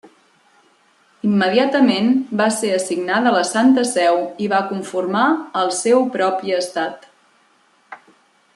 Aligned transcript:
Immediatament 1.27 2.07
va 2.39 2.47
ser 2.55 2.71
assignada 2.77 3.29
a 3.31 3.35
la 3.37 3.43
Santa 3.49 3.83
Seu 3.91 4.17
i 4.47 4.49
va 4.55 4.63
conformar 4.73 5.27
el 5.61 5.71
seu 5.83 6.03
propi 6.17 6.57
estat. 6.63 7.07